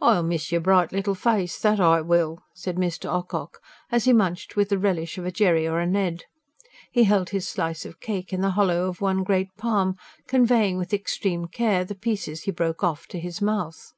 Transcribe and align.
"I'll 0.00 0.22
miss 0.22 0.52
yer 0.52 0.60
bright 0.60 0.92
little 0.92 1.16
face, 1.16 1.58
that 1.58 1.80
I 1.80 2.00
will!" 2.00 2.44
said 2.54 2.76
Mr. 2.76 3.12
Ocock, 3.12 3.60
as 3.90 4.04
he 4.04 4.12
munched 4.12 4.54
with 4.54 4.68
the 4.68 4.78
relish 4.78 5.18
of 5.18 5.26
a 5.26 5.32
Jerry 5.32 5.66
or 5.66 5.80
a 5.80 5.84
Ned. 5.88 6.26
He 6.92 7.02
held 7.02 7.30
his 7.30 7.48
slice 7.48 7.84
of 7.84 7.98
cake 7.98 8.32
in 8.32 8.40
the 8.40 8.50
hollow 8.52 8.88
of 8.88 9.00
one 9.00 9.24
great 9.24 9.48
palm, 9.56 9.96
conveying 10.28 10.78
with 10.78 10.94
extreme 10.94 11.46
care 11.48 11.84
the 11.84 11.96
pieces 11.96 12.42
he 12.42 12.52
broke 12.52 12.84
off 12.84 13.08
to 13.08 13.18
his 13.18 13.42
mouth. 13.42 13.92